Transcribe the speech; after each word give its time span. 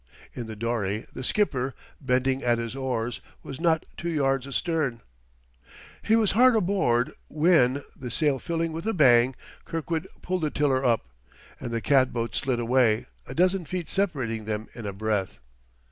In 0.33 0.47
the 0.47 0.55
dory 0.55 1.05
the 1.13 1.23
skipper, 1.23 1.75
bending 2.01 2.41
at 2.43 2.57
his 2.57 2.75
oars, 2.75 3.21
was 3.43 3.61
not 3.61 3.85
two 3.97 4.09
yards 4.09 4.47
astern. 4.47 5.01
He 6.01 6.15
was 6.15 6.31
hard 6.31 6.55
aboard 6.55 7.11
when, 7.27 7.83
the 7.95 8.09
sail 8.09 8.39
filling 8.39 8.71
with 8.71 8.87
a 8.87 8.95
bang, 8.95 9.35
Kirkwood 9.63 10.07
pulled 10.23 10.41
the 10.41 10.49
tiller 10.49 10.83
up; 10.83 11.05
and 11.59 11.69
the 11.69 11.81
cat 11.81 12.11
boat 12.11 12.33
slid 12.33 12.59
away, 12.59 13.05
a 13.27 13.35
dozen 13.35 13.63
feet 13.63 13.91
separating 13.91 14.45
them 14.45 14.69
in 14.73 14.87
a 14.87 14.93
breath. 14.93 15.37